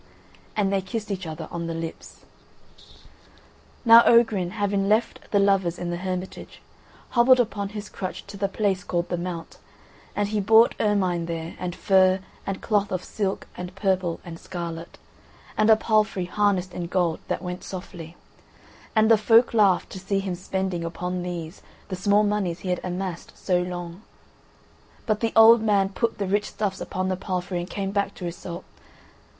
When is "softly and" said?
17.63-19.11